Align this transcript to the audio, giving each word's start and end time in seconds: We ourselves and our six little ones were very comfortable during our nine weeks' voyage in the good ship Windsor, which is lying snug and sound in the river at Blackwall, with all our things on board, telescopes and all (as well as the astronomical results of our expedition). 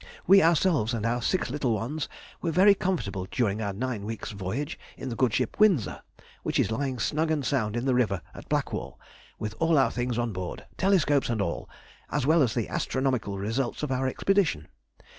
We 0.25 0.41
ourselves 0.41 0.95
and 0.95 1.05
our 1.05 1.21
six 1.21 1.51
little 1.51 1.73
ones 1.73 2.09
were 2.41 2.49
very 2.49 2.73
comfortable 2.73 3.27
during 3.29 3.61
our 3.61 3.71
nine 3.71 4.03
weeks' 4.03 4.31
voyage 4.31 4.79
in 4.97 5.09
the 5.09 5.15
good 5.15 5.31
ship 5.31 5.59
Windsor, 5.59 6.01
which 6.41 6.59
is 6.59 6.71
lying 6.71 6.97
snug 6.97 7.29
and 7.29 7.45
sound 7.45 7.75
in 7.77 7.85
the 7.85 7.93
river 7.93 8.23
at 8.33 8.49
Blackwall, 8.49 8.99
with 9.37 9.53
all 9.59 9.77
our 9.77 9.91
things 9.91 10.17
on 10.17 10.33
board, 10.33 10.65
telescopes 10.75 11.29
and 11.29 11.39
all 11.39 11.69
(as 12.09 12.25
well 12.25 12.41
as 12.41 12.55
the 12.55 12.67
astronomical 12.67 13.37
results 13.37 13.83
of 13.83 13.91
our 13.91 14.07
expedition). 14.07 14.69